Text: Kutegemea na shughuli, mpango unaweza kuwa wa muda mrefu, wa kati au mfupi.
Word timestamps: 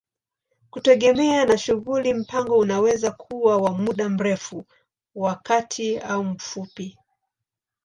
Kutegemea 0.71 1.45
na 1.45 1.57
shughuli, 1.57 2.13
mpango 2.13 2.57
unaweza 2.57 3.11
kuwa 3.11 3.57
wa 3.57 3.71
muda 3.73 4.09
mrefu, 4.09 4.65
wa 5.15 5.35
kati 5.35 5.99
au 5.99 6.23
mfupi. 6.23 6.97